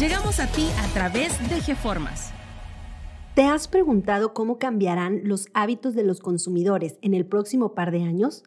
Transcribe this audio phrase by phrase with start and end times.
[0.00, 2.32] Llegamos a ti a través de GeFormas.
[3.34, 8.04] ¿Te has preguntado cómo cambiarán los hábitos de los consumidores en el próximo par de
[8.04, 8.42] años?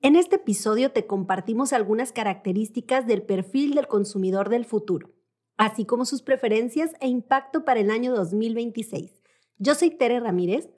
[0.00, 5.10] En este episodio te compartimos algunas características del perfil del consumidor del futuro,
[5.58, 9.12] así como sus preferencias e impacto para el año 2026.
[9.58, 10.70] Yo soy Tere Ramírez.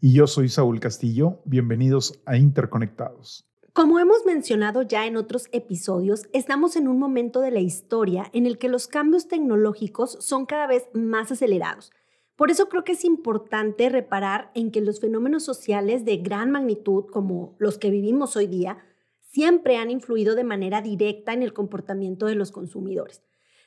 [0.00, 1.42] Y yo soy Saúl Castillo.
[1.44, 3.46] Bienvenidos a Interconectados.
[3.74, 8.46] Como hemos mencionado ya en otros episodios, estamos en un momento de la historia en
[8.46, 11.90] el que los cambios tecnológicos son cada vez más acelerados.
[12.36, 17.06] Por eso creo que es importante reparar en que los fenómenos sociales de gran magnitud,
[17.10, 18.78] como los que vivimos hoy día,
[19.22, 23.24] siempre han influido de manera directa en el comportamiento de los consumidores.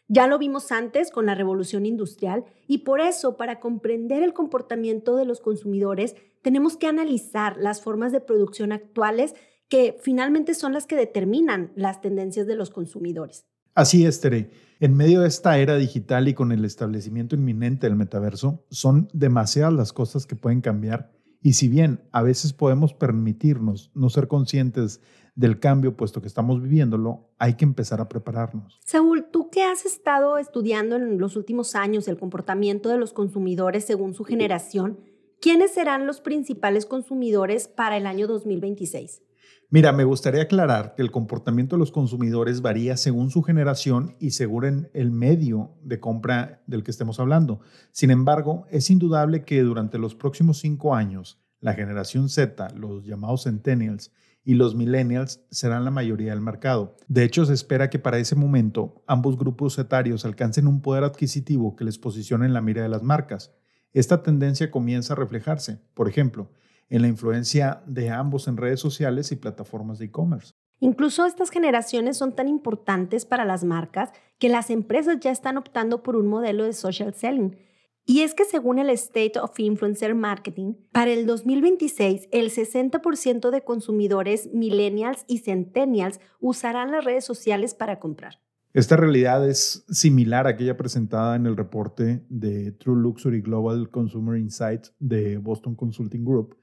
[0.07, 5.17] Ya lo vimos antes con la revolución industrial y por eso para comprender el comportamiento
[5.17, 9.35] de los consumidores tenemos que analizar las formas de producción actuales
[9.69, 13.45] que finalmente son las que determinan las tendencias de los consumidores.
[13.75, 14.49] Así es, Tere.
[14.79, 19.73] En medio de esta era digital y con el establecimiento inminente del metaverso, son demasiadas
[19.73, 25.01] las cosas que pueden cambiar y si bien a veces podemos permitirnos no ser conscientes
[25.35, 28.79] del cambio puesto que estamos viviéndolo, hay que empezar a prepararnos.
[28.83, 33.85] Saúl, tú que has estado estudiando en los últimos años el comportamiento de los consumidores
[33.85, 34.99] según su generación,
[35.39, 39.21] ¿quiénes serán los principales consumidores para el año 2026?
[39.69, 44.31] Mira, me gustaría aclarar que el comportamiento de los consumidores varía según su generación y
[44.31, 47.59] según el medio de compra del que estemos hablando.
[47.91, 53.43] Sin embargo, es indudable que durante los próximos cinco años, la generación Z, los llamados
[53.43, 54.11] centennials,
[54.47, 56.95] y los millennials serán la mayoría del mercado.
[57.09, 61.75] De hecho, se espera que para ese momento ambos grupos etarios alcancen un poder adquisitivo
[61.75, 63.53] que les posicione en la mira de las marcas.
[63.91, 65.81] Esta tendencia comienza a reflejarse.
[65.93, 66.49] Por ejemplo,
[66.89, 70.53] en la influencia de ambos en redes sociales y plataformas de e-commerce.
[70.79, 76.03] Incluso estas generaciones son tan importantes para las marcas que las empresas ya están optando
[76.03, 77.57] por un modelo de social selling.
[78.05, 83.63] Y es que según el State of Influencer Marketing, para el 2026 el 60% de
[83.63, 88.39] consumidores millennials y centennials usarán las redes sociales para comprar.
[88.73, 94.39] Esta realidad es similar a aquella presentada en el reporte de True Luxury Global Consumer
[94.39, 96.55] Insights de Boston Consulting Group,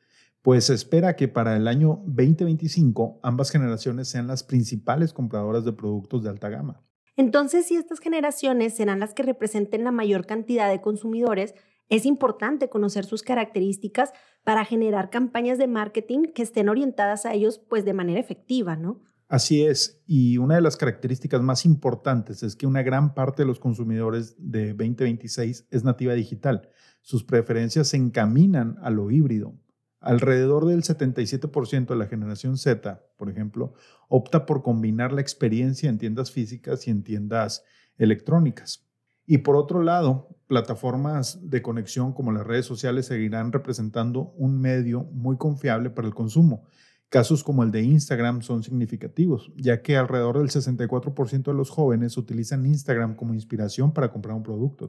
[0.45, 5.73] pues se espera que para el año 2025 ambas generaciones sean las principales compradoras de
[5.73, 6.85] productos de alta gama.
[7.17, 11.55] Entonces, si estas generaciones serán las que representen la mayor cantidad de consumidores,
[11.89, 14.13] es importante conocer sus características
[14.45, 19.01] para generar campañas de marketing que estén orientadas a ellos pues de manera efectiva, ¿no?
[19.29, 23.47] Así es, y una de las características más importantes es que una gran parte de
[23.47, 26.69] los consumidores de 2026 es nativa digital.
[27.01, 29.55] Sus preferencias se encaminan a lo híbrido,
[30.05, 33.73] Alrededor del 77% de la generación Z, por ejemplo,
[34.09, 37.65] opta por combinar la experiencia en tiendas físicas y en tiendas
[37.97, 38.87] electrónicas.
[39.25, 45.05] Y por otro lado, plataformas de conexión como las redes sociales seguirán representando un medio
[45.05, 46.65] muy confiable para el consumo.
[47.09, 52.19] Casos como el de Instagram son significativos, ya que alrededor del 64% de los jóvenes
[52.19, 54.87] utilizan Instagram como inspiración para comprar un producto.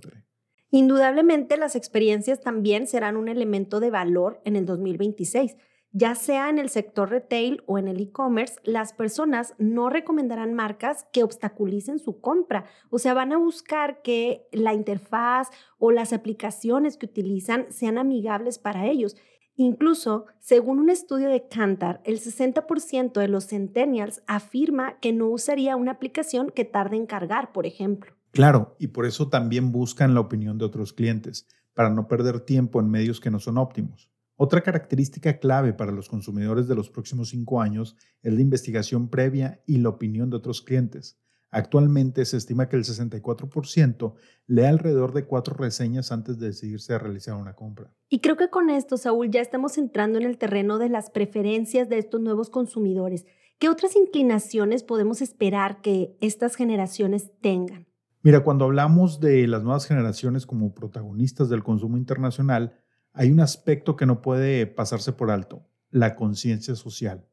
[0.75, 5.55] Indudablemente las experiencias también serán un elemento de valor en el 2026.
[5.93, 11.07] Ya sea en el sector retail o en el e-commerce, las personas no recomendarán marcas
[11.13, 12.65] que obstaculicen su compra.
[12.89, 15.47] O sea, van a buscar que la interfaz
[15.77, 19.15] o las aplicaciones que utilizan sean amigables para ellos.
[19.55, 25.77] Incluso, según un estudio de Kantar, el 60% de los centennials afirma que no usaría
[25.77, 28.14] una aplicación que tarde en cargar, por ejemplo.
[28.35, 32.81] Claro, y por eso también buscan la opinión de otros clientes, para no perder tiempo
[32.81, 34.11] en medios que no son óptimos.
[34.35, 39.63] Otra característica clave para los consumidores de los próximos cinco años es la investigación previa
[39.65, 41.17] y la opinión de otros clientes.
[41.49, 44.15] Actualmente se estima que el 64%
[44.47, 47.93] lee alrededor de cuatro reseñas antes de decidirse a realizar una compra.
[48.09, 51.87] Y creo que con esto, Saúl, ya estamos entrando en el terreno de las preferencias
[51.87, 53.25] de estos nuevos consumidores.
[53.59, 57.87] ¿Qué otras inclinaciones podemos esperar que estas generaciones tengan?
[58.25, 62.73] Mira, cuando hablamos de las nuevas generaciones como protagonistas del consumo internacional,
[63.13, 67.27] hay un aspecto que no puede pasarse por alto, la conciencia social,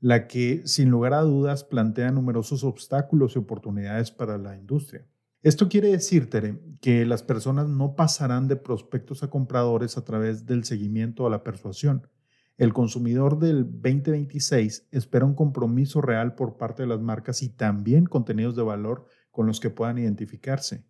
[0.00, 5.06] la que sin lugar a dudas plantea numerosos obstáculos y oportunidades para la industria.
[5.42, 10.44] Esto quiere decir, Tere, que las personas no pasarán de prospectos a compradores a través
[10.44, 12.08] del seguimiento a la persuasión.
[12.56, 18.06] El consumidor del 2026 espera un compromiso real por parte de las marcas y también
[18.06, 20.86] contenidos de valor con los que puedan identificarse.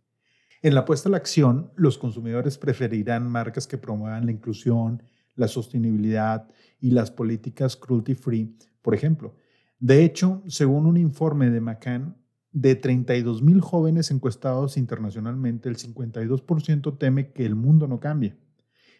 [0.62, 5.02] En la puesta a la acción, los consumidores preferirán marcas que promuevan la inclusión,
[5.34, 6.48] la sostenibilidad
[6.78, 9.34] y las políticas cruelty free, por ejemplo.
[9.80, 12.16] De hecho, según un informe de McCann,
[12.52, 18.36] de 32 mil jóvenes encuestados internacionalmente, el 52% teme que el mundo no cambie.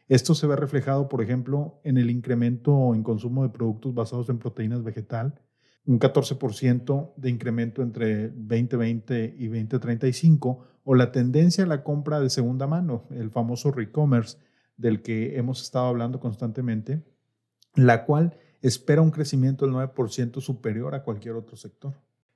[0.09, 4.41] Esto se ve reflejado, por ejemplo, en el incremento en consumo de productos basados en
[4.41, 5.41] proteínas vegetal,
[5.87, 12.31] un 14% de incremento entre 2020 y 2035, o la tendencia a la compra de
[12.31, 14.39] segunda mano, el famoso re-commerce
[14.77, 17.03] del que hemos estado hablando constantemente,
[17.75, 21.95] la cual espera un crecimiento del 9% superior a cualquier otro sector.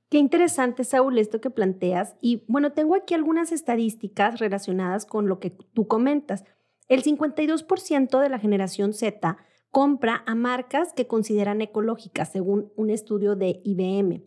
[0.08, 2.16] Qué interesante, Saúl, esto que planteas.
[2.20, 6.44] Y bueno, tengo aquí algunas estadísticas relacionadas con lo que tú comentas.
[6.88, 9.36] El 52% de la generación Z
[9.70, 14.24] compra a marcas que consideran ecológicas, según un estudio de IBM.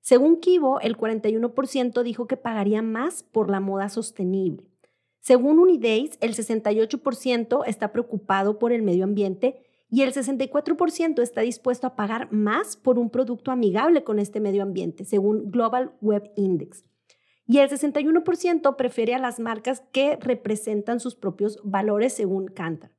[0.00, 4.66] Según Kibo, el 41% dijo que pagaría más por la moda sostenible.
[5.20, 11.86] Según Unidays, el 68% está preocupado por el medio ambiente y el 64% está dispuesto
[11.86, 16.84] a pagar más por un producto amigable con este medio ambiente, según Global Web Index.
[17.46, 22.90] Y el 61% prefiere a las marcas que representan sus propios valores, según Kantar.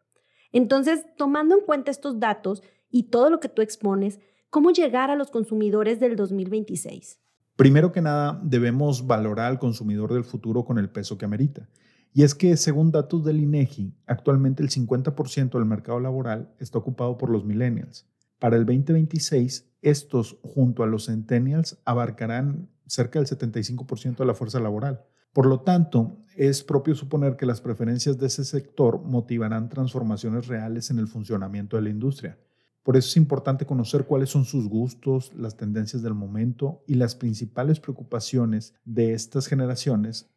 [0.54, 4.20] Entonces, tomando en cuenta estos datos y todo lo que tú expones,
[4.50, 7.20] ¿cómo llegar a los consumidores del 2026?
[7.56, 11.68] Primero que nada, debemos valorar al consumidor del futuro con el peso que amerita.
[12.14, 17.18] Y es que, según datos del INEGI, actualmente el 50% del mercado laboral está ocupado
[17.18, 18.08] por los millennials.
[18.38, 24.60] Para el 2026, estos, junto a los centennials, abarcarán cerca del 75% de la fuerza
[24.60, 25.04] laboral.
[25.34, 30.90] Por lo tanto, es propio suponer que las preferencias de ese sector motivarán transformaciones reales
[30.90, 32.38] en el funcionamiento de la industria.
[32.84, 37.16] Por eso es importante conocer cuáles son sus gustos, las tendencias del momento y las
[37.16, 40.30] principales preocupaciones de estas generaciones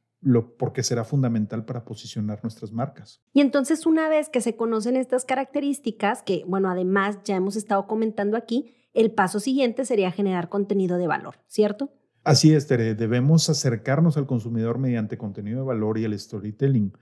[0.58, 3.20] porque será fundamental para posicionar nuestras marcas.
[3.32, 7.87] Y entonces una vez que se conocen estas características, que bueno, además ya hemos estado
[7.87, 11.90] comentando aquí, el paso siguiente sería generar contenido de valor, ¿cierto?
[12.26, 16.93] Así es, Tere, debemos acercarnos al consumidor mediante contenido de valor y el storytelling.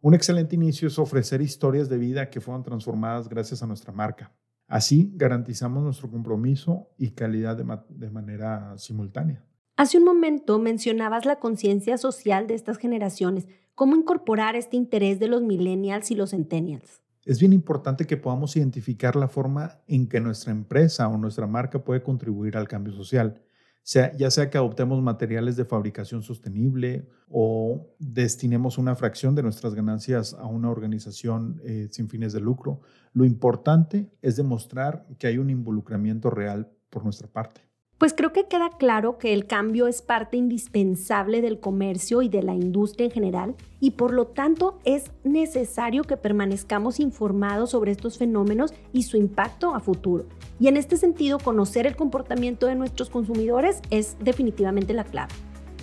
[0.00, 4.32] Un excelente inicio es ofrecer historias de vida que fueron transformadas gracias a nuestra marca.
[4.66, 9.44] Así garantizamos nuestro compromiso y calidad de manera simultánea.
[9.76, 15.28] Hace un momento mencionabas la conciencia social de estas generaciones, cómo incorporar este interés de
[15.28, 17.02] los millennials y los centennials.
[17.26, 21.84] Es bien importante que podamos identificar la forma en que nuestra empresa o nuestra marca
[21.84, 23.42] puede contribuir al cambio social,
[23.82, 29.74] sea, ya sea que adoptemos materiales de fabricación sostenible o destinemos una fracción de nuestras
[29.74, 32.80] ganancias a una organización eh, sin fines de lucro.
[33.12, 37.69] Lo importante es demostrar que hay un involucramiento real por nuestra parte.
[38.00, 42.42] Pues creo que queda claro que el cambio es parte indispensable del comercio y de
[42.42, 48.16] la industria en general y por lo tanto es necesario que permanezcamos informados sobre estos
[48.16, 50.24] fenómenos y su impacto a futuro.
[50.58, 55.34] Y en este sentido, conocer el comportamiento de nuestros consumidores es definitivamente la clave.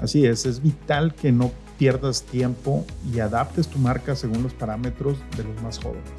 [0.02, 2.84] Así es, es vital que no pierdas tiempo
[3.14, 6.10] y adaptes tu marca según los parámetros de los más jóvenes.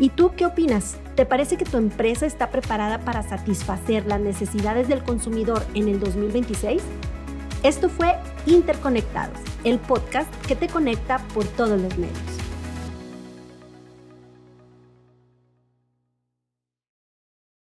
[0.00, 0.96] ¿Y tú qué opinas?
[1.16, 5.98] ¿Te parece que tu empresa está preparada para satisfacer las necesidades del consumidor en el
[5.98, 6.80] 2026?
[7.64, 8.14] Esto fue
[8.46, 12.47] Interconectados, el podcast que te conecta por todos los medios.